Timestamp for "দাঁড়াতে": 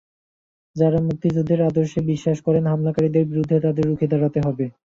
4.11-4.39